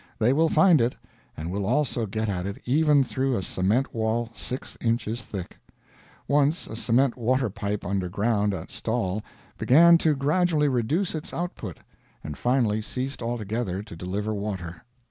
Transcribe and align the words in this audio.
They 0.17 0.33
will 0.33 0.49
find 0.49 0.81
it; 0.81 0.95
and 1.37 1.51
will 1.51 1.63
also 1.63 2.07
get 2.07 2.27
at 2.27 2.47
it 2.47 2.57
even 2.65 3.03
through 3.03 3.37
a 3.37 3.43
cement 3.43 3.93
wall 3.93 4.29
six 4.33 4.75
inches 4.81 5.23
thick. 5.23 5.59
Once 6.27 6.65
a 6.65 6.75
cement 6.75 7.15
water 7.15 7.51
pipe 7.51 7.85
under 7.85 8.09
ground 8.09 8.51
at 8.51 8.71
Stawell 8.71 9.21
began 9.59 9.99
to 9.99 10.15
gradually 10.15 10.67
reduce 10.69 11.13
its 11.13 11.35
output, 11.35 11.81
and 12.23 12.35
finally 12.35 12.81
ceased 12.81 13.21
altogether 13.21 13.83
to 13.83 13.95
deliver 13.95 14.33
water. 14.33 14.83